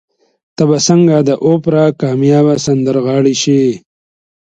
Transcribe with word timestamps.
ته 0.55 0.63
به 0.69 0.77
څنګه 0.87 1.15
د 1.27 1.31
اوپرا 1.47 1.85
کاميابه 2.01 2.55
سندرغاړې 2.65 3.35
شې؟ 3.41 3.63